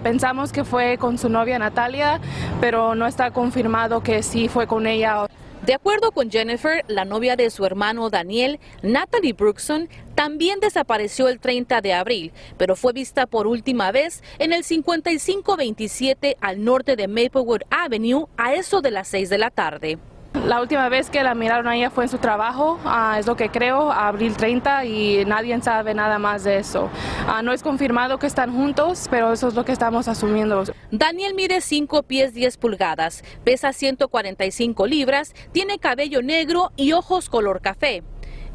pensamos 0.03 0.53
que 0.53 0.63
fue 0.63 0.99
con 0.99 1.17
su 1.17 1.31
novia 1.31 1.59
Natalia, 1.59 2.21
pero 2.61 2.95
no 2.95 3.07
está 3.07 3.31
confirmado 3.31 4.03
que 4.03 4.23
sí 4.23 4.49
fue 4.49 4.67
con 4.67 4.87
ella. 4.87 5.27
De 5.69 5.75
acuerdo 5.75 6.13
con 6.13 6.31
Jennifer, 6.31 6.83
la 6.89 7.05
novia 7.05 7.37
de 7.37 7.51
su 7.51 7.67
hermano 7.67 8.09
Daniel, 8.09 8.59
Natalie 8.83 9.35
Brookson, 9.35 9.91
también 10.15 10.61
desapareció 10.61 11.29
el 11.29 11.41
30 11.41 11.83
de 11.83 11.93
abril, 11.93 12.33
pero 12.57 12.75
fue 12.75 12.95
vista 12.95 13.27
por 13.27 13.47
última 13.47 13.93
vez 13.93 14.23
en 14.39 14.55
el 14.55 14.65
5527 14.65 16.39
al 16.41 16.65
norte 16.65 16.97
de 16.97 17.07
Maplewood 17.07 17.61
Avenue 17.69 18.29
a 18.39 18.55
eso 18.55 18.81
de 18.81 18.93
las 18.93 19.09
6 19.09 19.29
de 19.29 19.37
la 19.37 19.51
tarde. 19.51 19.99
La 20.35 20.61
última 20.61 20.89
vez 20.89 21.11
que 21.11 21.23
la 21.23 21.35
miraron 21.35 21.67
a 21.69 21.77
ella 21.77 21.91
fue 21.91 22.05
en 22.05 22.11
su 22.11 22.19
trabajo, 22.19 22.79
ah, 22.85 23.17
es 23.19 23.27
lo 23.27 23.37
que 23.37 23.51
creo, 23.51 23.91
abril 23.91 24.37
30 24.37 24.85
y 24.85 25.25
nadie 25.25 25.59
sabe 25.61 25.95
nada 25.95 26.19
más 26.19 26.45
de 26.45 26.59
eso. 26.59 26.91
Ah, 27.27 27.43
no 27.43 27.53
es 27.53 27.63
confirmado 27.63 28.19
que 28.19 28.27
están 28.27 28.55
juntos, 28.55 29.09
pero 29.11 29.33
eso 29.33 29.49
es 29.49 29.55
lo 29.55 29.65
que 29.65 29.73
estamos 29.73 30.07
asumiendo. 30.09 30.65
Daniel 30.91 31.35
mide 31.35 31.61
5 31.61 32.03
pies 32.05 32.35
10 32.35 32.57
pulgadas, 32.57 33.25
pesa 33.45 33.73
145 33.73 34.87
libras, 34.87 35.35
tiene 35.53 35.79
cabello 35.79 36.23
negro 36.23 36.73
y 36.77 36.93
ojos 36.93 37.29
color 37.29 37.61
café 37.61 38.03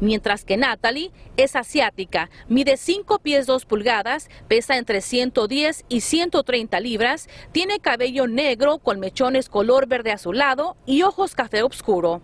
mientras 0.04 0.44
que 0.44 0.56
Natalie 0.56 1.10
es 1.36 1.56
asiática, 1.56 2.30
mide 2.48 2.76
5 2.76 3.18
pies 3.18 3.46
2 3.46 3.64
pulgadas, 3.64 4.28
pesa 4.46 4.76
entre 4.76 5.00
110 5.00 5.84
y 5.88 6.00
130 6.02 6.78
libras, 6.80 7.28
tiene 7.52 7.80
cabello 7.80 8.26
negro 8.26 8.78
con 8.78 9.00
mechones 9.00 9.48
color 9.48 9.88
verde 9.88 10.12
azulado 10.12 10.76
y 10.86 11.02
ojos 11.02 11.34
café 11.34 11.62
oscuro. 11.62 12.22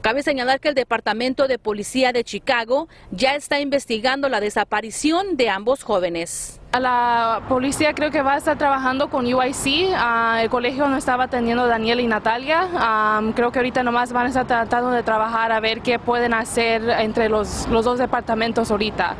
Cabe 0.00 0.22
señalar 0.22 0.60
que 0.60 0.68
el 0.68 0.74
Departamento 0.74 1.46
de 1.46 1.58
Policía 1.58 2.12
de 2.12 2.24
Chicago 2.24 2.88
ya 3.10 3.34
está 3.34 3.60
investigando 3.60 4.30
la 4.30 4.40
desaparición 4.40 5.36
de 5.36 5.50
ambos 5.50 5.82
jóvenes. 5.82 6.58
La 6.72 7.42
policía 7.48 7.94
creo 7.94 8.10
que 8.10 8.22
va 8.22 8.34
a 8.34 8.36
estar 8.38 8.56
trabajando 8.56 9.10
con 9.10 9.26
UIC. 9.26 9.92
Ah, 9.94 10.40
el 10.42 10.48
colegio 10.48 10.86
no 10.88 10.96
estaba 10.96 11.24
atendiendo 11.24 11.66
Daniel 11.66 12.00
y 12.00 12.06
Natalia. 12.06 12.68
Ah, 12.74 13.20
creo 13.34 13.52
que 13.52 13.58
ahorita 13.58 13.82
nomás 13.82 14.12
van 14.12 14.26
a 14.26 14.28
estar 14.28 14.46
tratando 14.46 14.90
de 14.90 15.02
trabajar 15.02 15.52
a 15.52 15.60
ver 15.60 15.82
qué 15.82 15.98
pueden 15.98 16.32
hacer 16.32 16.88
entre 16.88 17.28
los, 17.28 17.66
los 17.68 17.84
dos 17.84 17.98
departamentos 17.98 18.70
ahorita. 18.70 19.16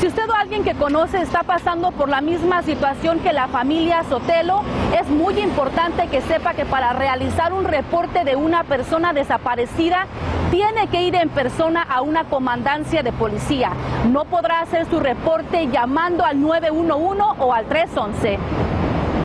Si 0.00 0.06
usted 0.06 0.30
o 0.30 0.32
alguien 0.32 0.64
que 0.64 0.72
conoce 0.72 1.20
está 1.20 1.40
pasando 1.40 1.92
por 1.92 2.08
la 2.08 2.22
misma 2.22 2.62
situación 2.62 3.20
que 3.20 3.34
la 3.34 3.48
familia 3.48 4.02
Sotelo, 4.04 4.62
es 4.98 5.06
muy 5.10 5.38
importante 5.38 6.08
que 6.08 6.22
sepa 6.22 6.54
que 6.54 6.64
para 6.64 6.94
realizar 6.94 7.52
un 7.52 7.66
reporte 7.66 8.24
de 8.24 8.34
una 8.34 8.64
persona 8.64 9.12
desaparecida, 9.12 10.06
tiene 10.50 10.88
que 10.88 11.02
ir 11.02 11.16
en 11.16 11.28
persona 11.28 11.82
a 11.82 12.00
una 12.00 12.24
comandancia 12.24 13.02
de 13.02 13.12
policía. 13.12 13.72
No 14.10 14.24
podrá 14.24 14.62
hacer 14.62 14.88
su 14.88 15.00
reporte 15.00 15.68
llamando 15.70 16.24
al 16.24 16.40
911 16.40 17.22
o 17.38 17.52
al 17.52 17.66
311. 17.66 18.38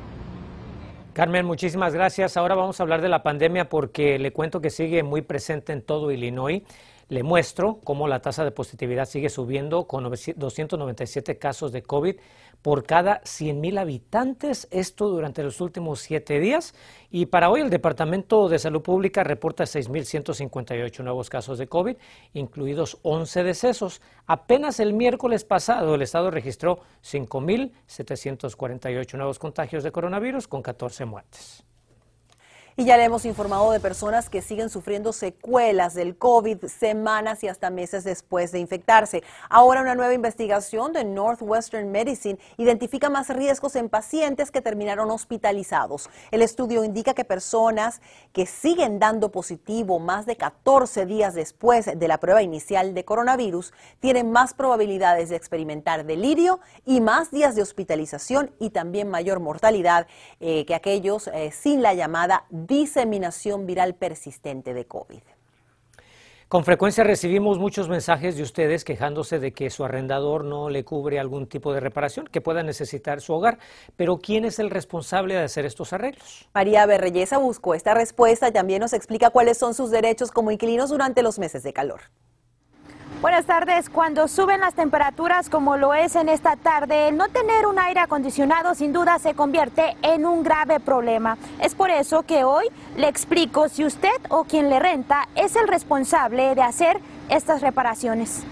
Carmen, 1.14 1.46
muchísimas 1.46 1.94
gracias. 1.94 2.36
Ahora 2.36 2.56
vamos 2.56 2.80
a 2.80 2.82
hablar 2.82 3.00
de 3.00 3.08
la 3.08 3.22
pandemia 3.22 3.68
porque 3.68 4.18
le 4.18 4.32
cuento 4.32 4.60
que 4.60 4.70
sigue 4.70 5.04
muy 5.04 5.22
presente 5.22 5.72
en 5.72 5.80
todo 5.80 6.10
Illinois. 6.10 6.62
Le 7.08 7.22
muestro 7.22 7.78
cómo 7.84 8.08
la 8.08 8.20
tasa 8.20 8.44
de 8.44 8.50
positividad 8.50 9.04
sigue 9.04 9.28
subiendo 9.28 9.86
con 9.86 10.04
297 10.04 11.38
casos 11.38 11.70
de 11.70 11.82
COVID 11.82 12.16
por 12.64 12.84
cada 12.84 13.20
100.000 13.24 13.78
habitantes, 13.78 14.66
esto 14.70 15.10
durante 15.10 15.42
los 15.42 15.60
últimos 15.60 16.00
siete 16.00 16.40
días. 16.40 16.74
Y 17.10 17.26
para 17.26 17.50
hoy 17.50 17.60
el 17.60 17.68
Departamento 17.68 18.48
de 18.48 18.58
Salud 18.58 18.80
Pública 18.80 19.22
reporta 19.22 19.64
6.158 19.64 21.04
nuevos 21.04 21.28
casos 21.28 21.58
de 21.58 21.66
COVID, 21.66 21.98
incluidos 22.32 22.96
11 23.02 23.44
decesos. 23.44 24.00
Apenas 24.26 24.80
el 24.80 24.94
miércoles 24.94 25.44
pasado 25.44 25.94
el 25.94 26.00
Estado 26.00 26.30
registró 26.30 26.80
5.748 27.02 29.18
nuevos 29.18 29.38
contagios 29.38 29.84
de 29.84 29.92
coronavirus 29.92 30.48
con 30.48 30.62
14 30.62 31.04
muertes. 31.04 31.66
Y 32.76 32.86
ya 32.86 32.96
le 32.96 33.04
hemos 33.04 33.24
informado 33.24 33.70
de 33.70 33.78
personas 33.78 34.28
que 34.28 34.42
siguen 34.42 34.68
sufriendo 34.68 35.12
secuelas 35.12 35.94
del 35.94 36.16
COVID 36.16 36.64
semanas 36.64 37.44
y 37.44 37.48
hasta 37.48 37.70
meses 37.70 38.02
después 38.02 38.50
de 38.50 38.58
infectarse. 38.58 39.22
Ahora 39.48 39.80
una 39.80 39.94
nueva 39.94 40.12
investigación 40.12 40.92
de 40.92 41.04
Northwestern 41.04 41.92
Medicine 41.92 42.36
identifica 42.56 43.08
más 43.10 43.28
riesgos 43.28 43.76
en 43.76 43.88
pacientes 43.88 44.50
que 44.50 44.60
terminaron 44.60 45.08
hospitalizados. 45.12 46.10
El 46.32 46.42
estudio 46.42 46.82
indica 46.82 47.14
que 47.14 47.24
personas 47.24 48.00
que 48.32 48.44
siguen 48.44 48.98
dando 48.98 49.30
positivo 49.30 50.00
más 50.00 50.26
de 50.26 50.34
14 50.34 51.06
días 51.06 51.34
después 51.34 51.86
de 51.96 52.08
la 52.08 52.18
prueba 52.18 52.42
inicial 52.42 52.92
de 52.92 53.04
coronavirus 53.04 53.72
tienen 54.00 54.32
más 54.32 54.52
probabilidades 54.52 55.28
de 55.28 55.36
experimentar 55.36 56.06
delirio 56.06 56.58
y 56.84 57.00
más 57.00 57.30
días 57.30 57.54
de 57.54 57.62
hospitalización 57.62 58.50
y 58.58 58.70
también 58.70 59.08
mayor 59.08 59.38
mortalidad 59.38 60.08
eh, 60.40 60.66
que 60.66 60.74
aquellos 60.74 61.28
eh, 61.28 61.52
sin 61.52 61.80
la 61.80 61.94
llamada 61.94 62.46
diseminación 62.66 63.66
viral 63.66 63.94
persistente 63.94 64.74
de 64.74 64.86
COVID. 64.86 65.22
Con 66.48 66.64
frecuencia 66.64 67.02
recibimos 67.02 67.58
muchos 67.58 67.88
mensajes 67.88 68.36
de 68.36 68.42
ustedes 68.42 68.84
quejándose 68.84 69.38
de 69.38 69.52
que 69.52 69.70
su 69.70 69.82
arrendador 69.84 70.44
no 70.44 70.68
le 70.68 70.84
cubre 70.84 71.18
algún 71.18 71.48
tipo 71.48 71.72
de 71.72 71.80
reparación 71.80 72.26
que 72.26 72.40
pueda 72.40 72.62
necesitar 72.62 73.20
su 73.20 73.32
hogar. 73.32 73.58
Pero 73.96 74.18
¿quién 74.18 74.44
es 74.44 74.58
el 74.58 74.70
responsable 74.70 75.34
de 75.34 75.42
hacer 75.42 75.64
estos 75.64 75.92
arreglos? 75.92 76.48
María 76.54 76.86
Berreyesa 76.86 77.38
buscó 77.38 77.74
esta 77.74 77.94
respuesta 77.94 78.46
y 78.46 78.52
también 78.52 78.80
nos 78.80 78.92
explica 78.92 79.30
cuáles 79.30 79.58
son 79.58 79.74
sus 79.74 79.90
derechos 79.90 80.30
como 80.30 80.50
inquilinos 80.50 80.90
durante 80.90 81.22
los 81.22 81.38
meses 81.38 81.62
de 81.62 81.72
calor. 81.72 82.02
Buenas 83.24 83.46
tardes. 83.46 83.88
Cuando 83.88 84.28
suben 84.28 84.60
las 84.60 84.74
temperaturas 84.74 85.48
como 85.48 85.78
lo 85.78 85.94
es 85.94 86.14
en 86.14 86.28
esta 86.28 86.56
tarde, 86.56 87.10
no 87.10 87.30
tener 87.30 87.66
un 87.66 87.78
aire 87.78 88.00
acondicionado 88.00 88.74
sin 88.74 88.92
duda 88.92 89.18
se 89.18 89.32
convierte 89.32 89.96
en 90.02 90.26
un 90.26 90.42
grave 90.42 90.78
problema. 90.78 91.38
Es 91.58 91.74
por 91.74 91.88
eso 91.88 92.24
que 92.24 92.44
hoy 92.44 92.66
le 92.98 93.08
explico 93.08 93.70
si 93.70 93.86
usted 93.86 94.10
o 94.28 94.44
quien 94.44 94.68
le 94.68 94.78
renta 94.78 95.26
es 95.36 95.56
el 95.56 95.68
responsable 95.68 96.54
de 96.54 96.60
hacer 96.60 97.00
estas 97.30 97.62
reparaciones. 97.62 98.44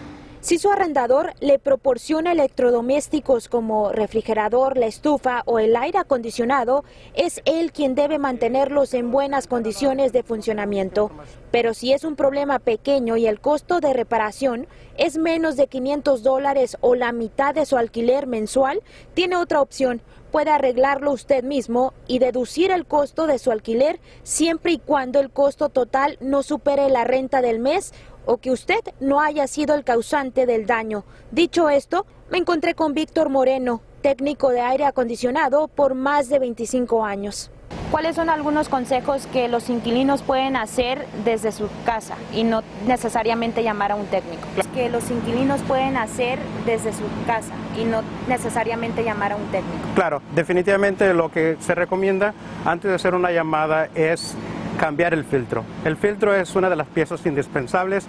Si 0.42 0.58
su 0.58 0.72
arrendador 0.72 1.34
le 1.38 1.60
proporciona 1.60 2.32
electrodomésticos 2.32 3.48
como 3.48 3.92
refrigerador, 3.92 4.76
la 4.76 4.86
estufa 4.86 5.44
o 5.46 5.60
el 5.60 5.76
aire 5.76 6.00
acondicionado, 6.00 6.82
es 7.14 7.40
él 7.44 7.70
quien 7.70 7.94
debe 7.94 8.18
mantenerlos 8.18 8.92
en 8.92 9.12
buenas 9.12 9.46
condiciones 9.46 10.12
de 10.12 10.24
funcionamiento. 10.24 11.12
Pero 11.52 11.74
si 11.74 11.92
es 11.92 12.02
un 12.02 12.16
problema 12.16 12.58
pequeño 12.58 13.16
y 13.16 13.28
el 13.28 13.38
costo 13.38 13.78
de 13.78 13.92
reparación 13.92 14.66
es 14.98 15.16
menos 15.16 15.56
de 15.56 15.68
500 15.68 16.24
dólares 16.24 16.76
o 16.80 16.96
la 16.96 17.12
mitad 17.12 17.54
de 17.54 17.64
su 17.64 17.76
alquiler 17.76 18.26
mensual, 18.26 18.82
tiene 19.14 19.36
otra 19.36 19.60
opción. 19.60 20.02
Puede 20.32 20.50
arreglarlo 20.50 21.12
usted 21.12 21.44
mismo 21.44 21.92
y 22.08 22.18
deducir 22.18 22.70
el 22.70 22.86
costo 22.86 23.26
de 23.26 23.38
su 23.38 23.50
alquiler 23.50 24.00
siempre 24.22 24.72
y 24.72 24.78
cuando 24.78 25.20
el 25.20 25.30
costo 25.30 25.68
total 25.68 26.16
no 26.20 26.42
supere 26.42 26.88
la 26.88 27.04
renta 27.04 27.42
del 27.42 27.58
mes 27.58 27.92
o 28.26 28.38
que 28.38 28.50
usted 28.50 28.80
no 29.00 29.20
haya 29.20 29.46
sido 29.46 29.74
el 29.74 29.84
causante 29.84 30.46
del 30.46 30.66
daño. 30.66 31.04
Dicho 31.30 31.68
esto, 31.68 32.06
me 32.30 32.38
encontré 32.38 32.74
con 32.74 32.94
Víctor 32.94 33.28
Moreno, 33.28 33.82
técnico 34.00 34.50
de 34.50 34.60
aire 34.60 34.84
acondicionado 34.84 35.68
por 35.68 35.94
más 35.94 36.28
de 36.28 36.38
25 36.38 37.04
años. 37.04 37.50
¿Cuáles 37.90 38.16
son 38.16 38.30
algunos 38.30 38.70
consejos 38.70 39.26
que 39.26 39.48
los 39.48 39.68
inquilinos 39.68 40.22
pueden 40.22 40.56
hacer 40.56 41.06
desde 41.26 41.52
su 41.52 41.68
casa 41.84 42.16
y 42.32 42.42
no 42.42 42.62
necesariamente 42.86 43.62
llamar 43.62 43.92
a 43.92 43.96
un 43.96 44.06
técnico? 44.06 44.48
Que 44.74 44.88
los 44.88 45.10
inquilinos 45.10 45.60
pueden 45.62 45.98
hacer 45.98 46.38
desde 46.64 46.92
su 46.94 47.02
casa 47.26 47.52
y 47.78 47.84
no 47.84 48.02
necesariamente 48.28 49.04
llamar 49.04 49.32
a 49.32 49.36
un 49.36 49.46
técnico. 49.50 49.84
Claro, 49.94 50.22
definitivamente 50.34 51.12
lo 51.12 51.30
que 51.30 51.58
se 51.60 51.74
recomienda 51.74 52.32
antes 52.64 52.88
de 52.88 52.94
hacer 52.94 53.14
una 53.14 53.30
llamada 53.30 53.90
es 53.94 54.34
cambiar 54.82 55.14
el 55.14 55.22
filtro. 55.22 55.62
El 55.84 55.96
filtro 55.96 56.34
es 56.34 56.56
una 56.56 56.68
de 56.68 56.74
las 56.74 56.88
piezas 56.88 57.24
indispensables 57.24 58.04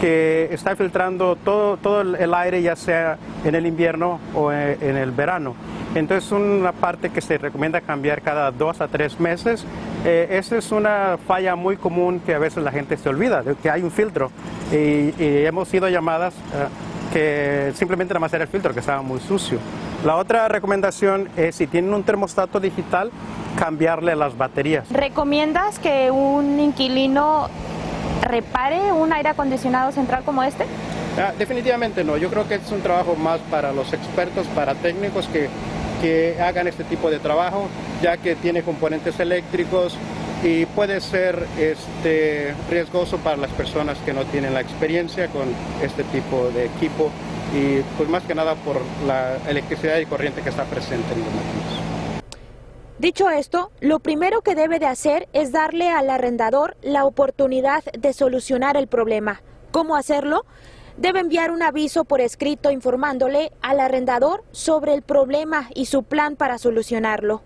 que 0.00 0.48
está 0.50 0.74
filtrando 0.74 1.36
todo, 1.36 1.76
todo 1.76 2.00
el 2.00 2.32
aire, 2.32 2.62
ya 2.62 2.76
sea 2.76 3.18
en 3.44 3.54
el 3.54 3.66
invierno 3.66 4.18
o 4.34 4.50
en 4.50 4.96
el 4.96 5.10
verano. 5.10 5.54
Entonces, 5.94 6.32
una 6.32 6.72
parte 6.72 7.10
que 7.10 7.20
se 7.20 7.36
recomienda 7.36 7.82
cambiar 7.82 8.22
cada 8.22 8.50
dos 8.50 8.80
a 8.80 8.88
tres 8.88 9.20
meses. 9.20 9.66
Eh, 10.06 10.28
esa 10.30 10.56
es 10.56 10.72
una 10.72 11.18
falla 11.28 11.56
muy 11.56 11.76
común 11.76 12.20
que 12.24 12.34
a 12.34 12.38
veces 12.38 12.64
la 12.64 12.72
gente 12.72 12.96
se 12.96 13.10
olvida, 13.10 13.42
de 13.42 13.54
que 13.54 13.70
hay 13.70 13.82
un 13.82 13.90
filtro. 13.90 14.30
Y, 14.72 15.12
hemos 15.44 15.68
sido 15.68 15.90
llamadas 15.90 16.32
eh, 16.54 16.68
que 17.12 17.72
simplemente 17.76 18.14
nada 18.14 18.20
más 18.20 18.32
era 18.32 18.44
el 18.44 18.50
filtro, 18.50 18.72
que 18.72 18.80
estaba 18.80 19.02
muy 19.02 19.20
sucio. 19.20 19.58
La 20.04 20.16
otra 20.16 20.48
recomendación 20.48 21.30
es 21.34 21.56
si 21.56 21.66
tienen 21.66 21.94
un 21.94 22.02
termostato 22.02 22.60
digital, 22.60 23.10
cambiarle 23.58 24.14
las 24.14 24.36
baterías. 24.36 24.86
¿Recomiendas 24.90 25.78
que 25.78 26.10
un 26.10 26.60
inquilino 26.60 27.48
repare 28.20 28.92
un 28.92 29.14
aire 29.14 29.30
acondicionado 29.30 29.92
central 29.92 30.22
como 30.22 30.42
este? 30.42 30.66
Ah, 31.18 31.32
definitivamente 31.38 32.04
no, 32.04 32.18
yo 32.18 32.28
creo 32.28 32.46
que 32.46 32.56
es 32.56 32.70
un 32.70 32.82
trabajo 32.82 33.16
más 33.16 33.40
para 33.50 33.72
los 33.72 33.94
expertos, 33.94 34.46
para 34.48 34.74
técnicos 34.74 35.26
que, 35.28 35.48
que 36.02 36.36
hagan 36.38 36.68
este 36.68 36.84
tipo 36.84 37.10
de 37.10 37.18
trabajo, 37.18 37.68
ya 38.02 38.18
que 38.18 38.36
tiene 38.36 38.62
componentes 38.62 39.18
eléctricos 39.20 39.96
y 40.44 40.66
puede 40.66 41.00
ser 41.00 41.46
este, 41.58 42.54
riesgoso 42.70 43.16
para 43.16 43.38
las 43.38 43.50
personas 43.52 43.96
que 44.04 44.12
no 44.12 44.26
tienen 44.26 44.52
la 44.52 44.60
experiencia 44.60 45.28
con 45.28 45.48
este 45.82 46.04
tipo 46.04 46.50
de 46.50 46.66
equipo 46.66 47.10
y 47.54 47.80
pues 47.96 48.08
más 48.10 48.22
que 48.24 48.34
nada 48.34 48.54
por 48.54 48.76
la 49.06 49.38
electricidad 49.48 49.98
y 49.98 50.06
corriente 50.06 50.42
que 50.42 50.50
está 50.50 50.64
presente 50.64 51.14
en 51.14 51.20
los 51.20 51.28
máquinas. 51.28 52.20
Dicho 52.98 53.30
esto, 53.30 53.72
lo 53.80 54.00
primero 54.00 54.42
que 54.42 54.54
debe 54.54 54.78
de 54.78 54.86
hacer 54.86 55.28
es 55.32 55.50
darle 55.50 55.90
al 55.90 56.10
arrendador 56.10 56.76
la 56.82 57.06
oportunidad 57.06 57.82
de 57.84 58.12
solucionar 58.12 58.76
el 58.76 58.86
problema. 58.86 59.40
¿Cómo 59.72 59.96
hacerlo? 59.96 60.44
Debe 60.98 61.20
enviar 61.20 61.50
un 61.50 61.62
aviso 61.62 62.04
por 62.04 62.20
escrito 62.20 62.70
informándole 62.70 63.50
al 63.62 63.80
arrendador 63.80 64.44
sobre 64.52 64.94
el 64.94 65.02
problema 65.02 65.70
y 65.74 65.86
su 65.86 66.02
plan 66.02 66.36
para 66.36 66.58
solucionarlo. 66.58 67.42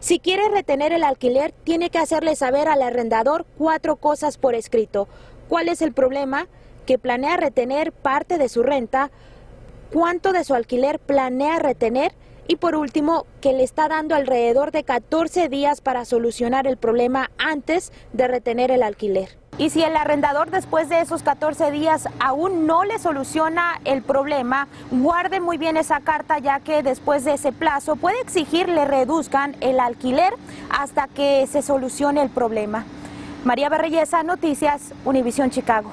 Si 0.00 0.18
quiere 0.18 0.48
retener 0.48 0.94
el 0.94 1.04
alquiler, 1.04 1.52
tiene 1.52 1.90
que 1.90 1.98
hacerle 1.98 2.34
saber 2.34 2.68
al 2.68 2.80
arrendador 2.80 3.44
cuatro 3.58 3.96
cosas 3.96 4.38
por 4.38 4.54
escrito. 4.54 5.08
¿Cuál 5.46 5.68
es 5.68 5.82
el 5.82 5.92
problema? 5.92 6.48
Que 6.86 6.98
planea 6.98 7.36
retener 7.36 7.92
parte 7.92 8.38
de 8.38 8.48
su 8.48 8.62
renta, 8.62 9.10
cuánto 9.92 10.32
de 10.32 10.42
su 10.44 10.54
alquiler 10.54 11.00
planea 11.00 11.58
retener 11.58 12.12
y 12.48 12.56
por 12.56 12.76
último 12.76 13.26
que 13.42 13.52
le 13.52 13.62
está 13.62 13.88
dando 13.88 14.14
alrededor 14.14 14.72
de 14.72 14.84
14 14.84 15.50
días 15.50 15.82
para 15.82 16.06
solucionar 16.06 16.66
el 16.66 16.78
problema 16.78 17.30
antes 17.36 17.92
de 18.14 18.26
retener 18.26 18.70
el 18.70 18.82
alquiler. 18.82 19.39
Y 19.60 19.68
si 19.68 19.82
el 19.82 19.94
arrendador 19.94 20.50
después 20.50 20.88
de 20.88 21.02
esos 21.02 21.22
14 21.22 21.70
días 21.70 22.08
aún 22.18 22.66
no 22.66 22.84
le 22.84 22.98
soluciona 22.98 23.78
el 23.84 24.00
problema, 24.00 24.68
guarde 24.90 25.38
muy 25.38 25.58
bien 25.58 25.76
esa 25.76 26.00
carta 26.00 26.38
ya 26.38 26.60
que 26.60 26.82
después 26.82 27.26
de 27.26 27.34
ese 27.34 27.52
plazo 27.52 27.96
puede 27.96 28.18
exigir 28.22 28.70
le 28.70 28.86
reduzcan 28.86 29.54
el 29.60 29.78
alquiler 29.78 30.32
hasta 30.70 31.08
que 31.08 31.46
se 31.46 31.60
solucione 31.60 32.22
el 32.22 32.30
problema. 32.30 32.86
María 33.44 33.68
Berreyesa, 33.68 34.22
Noticias, 34.22 34.94
Univisión 35.04 35.50
Chicago 35.50 35.92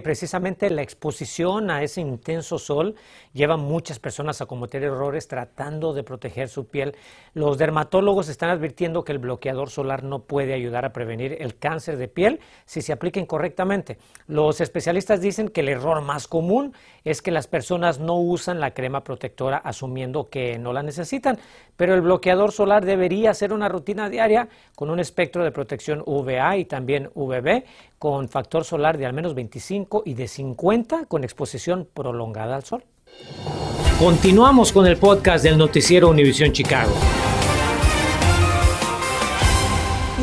precisamente 0.00 0.70
la 0.70 0.82
exposición 0.82 1.70
a 1.70 1.82
ese 1.82 2.00
intenso 2.00 2.58
sol 2.58 2.94
lleva 3.32 3.54
a 3.54 3.58
muchas 3.58 3.98
personas 3.98 4.40
a 4.40 4.46
cometer 4.46 4.82
errores 4.82 5.28
tratando 5.28 5.92
de 5.92 6.02
proteger 6.02 6.48
su 6.48 6.66
piel. 6.66 6.96
Los 7.34 7.58
dermatólogos 7.58 8.28
están 8.28 8.50
advirtiendo 8.50 9.04
que 9.04 9.12
el 9.12 9.18
bloqueador 9.18 9.70
solar 9.70 10.04
no 10.04 10.20
puede 10.20 10.54
ayudar 10.54 10.84
a 10.84 10.92
prevenir 10.92 11.36
el 11.40 11.56
cáncer 11.56 11.96
de 11.96 12.08
piel 12.08 12.40
si 12.64 12.82
se 12.82 12.92
aplica 12.92 13.20
incorrectamente. 13.20 13.98
Los 14.26 14.60
especialistas 14.60 15.20
dicen 15.20 15.48
que 15.48 15.60
el 15.60 15.68
error 15.68 16.00
más 16.00 16.28
común 16.28 16.74
es 17.04 17.22
que 17.22 17.30
las 17.30 17.46
personas 17.46 17.98
no 17.98 18.18
usan 18.18 18.60
la 18.60 18.72
crema 18.72 19.04
protectora 19.04 19.58
asumiendo 19.58 20.28
que 20.30 20.58
no 20.58 20.72
la 20.72 20.82
necesitan, 20.82 21.38
pero 21.76 21.94
el 21.94 22.00
bloqueador 22.00 22.52
solar 22.52 22.84
debería 22.84 23.34
ser 23.34 23.52
una 23.52 23.68
rutina 23.68 24.08
diaria 24.08 24.48
con 24.76 24.90
un 24.90 25.00
espectro 25.00 25.44
de 25.44 25.52
protección 25.52 26.02
UVA 26.06 26.56
y 26.56 26.64
también 26.64 27.10
UVB 27.14 27.64
con 28.02 28.28
factor 28.28 28.64
solar 28.64 28.98
de 28.98 29.06
al 29.06 29.12
menos 29.12 29.32
25 29.32 30.02
y 30.04 30.14
de 30.14 30.26
50 30.26 31.04
con 31.04 31.22
exposición 31.22 31.86
prolongada 31.94 32.56
al 32.56 32.64
sol. 32.64 32.82
Continuamos 33.96 34.72
con 34.72 34.88
el 34.88 34.96
podcast 34.96 35.44
del 35.44 35.56
noticiero 35.56 36.08
Univisión 36.08 36.50
Chicago. 36.50 36.90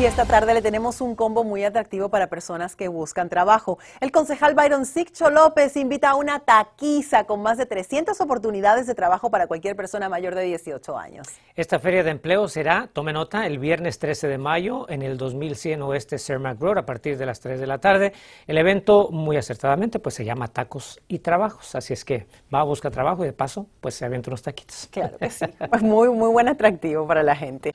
Y 0.00 0.06
esta 0.06 0.24
tarde 0.24 0.54
le 0.54 0.62
tenemos 0.62 1.02
un 1.02 1.14
combo 1.14 1.44
muy 1.44 1.62
atractivo 1.62 2.08
para 2.08 2.28
personas 2.28 2.74
que 2.74 2.88
buscan 2.88 3.28
trabajo. 3.28 3.78
El 4.00 4.10
concejal 4.10 4.54
Byron 4.54 4.86
Siccho 4.86 5.28
López 5.28 5.76
invita 5.76 6.08
a 6.08 6.14
una 6.14 6.38
taquiza 6.38 7.24
con 7.24 7.42
más 7.42 7.58
de 7.58 7.66
300 7.66 8.18
oportunidades 8.22 8.86
de 8.86 8.94
trabajo 8.94 9.30
para 9.30 9.46
cualquier 9.46 9.76
persona 9.76 10.08
mayor 10.08 10.34
de 10.34 10.44
18 10.44 10.96
años. 10.96 11.26
Esta 11.54 11.78
feria 11.78 12.02
de 12.02 12.12
empleo 12.12 12.48
será, 12.48 12.88
tome 12.90 13.12
nota, 13.12 13.46
el 13.46 13.58
viernes 13.58 13.98
13 13.98 14.28
de 14.28 14.38
mayo 14.38 14.88
en 14.88 15.02
el 15.02 15.18
2100 15.18 15.82
Oeste 15.82 16.16
Cermak 16.16 16.58
Road 16.58 16.78
a 16.78 16.86
partir 16.86 17.18
de 17.18 17.26
las 17.26 17.40
3 17.40 17.60
de 17.60 17.66
la 17.66 17.76
tarde. 17.76 18.14
El 18.46 18.56
evento, 18.56 19.10
muy 19.10 19.36
acertadamente, 19.36 19.98
pues 19.98 20.14
se 20.14 20.24
llama 20.24 20.48
Tacos 20.48 20.98
y 21.08 21.18
Trabajos. 21.18 21.74
Así 21.74 21.92
es 21.92 22.06
que 22.06 22.26
va 22.54 22.60
a 22.60 22.64
buscar 22.64 22.90
trabajo 22.90 23.22
y 23.24 23.26
de 23.26 23.34
paso, 23.34 23.66
pues 23.82 23.96
se 23.96 24.06
avienta 24.06 24.30
unos 24.30 24.40
taquitos. 24.40 24.88
Claro 24.90 25.18
que 25.18 25.28
sí. 25.28 25.44
Pues 25.68 25.82
muy, 25.82 26.08
muy 26.08 26.30
buen 26.30 26.48
atractivo 26.48 27.06
para 27.06 27.22
la 27.22 27.36
gente. 27.36 27.74